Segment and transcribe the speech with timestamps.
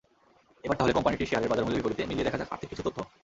[0.65, 2.97] এবার তাহলে কোম্পানিটির শেয়ারের বাজারমূল্যের বিপরীতে মিলিয়ে দেখা যাক আর্থিক কিছু তথ্য।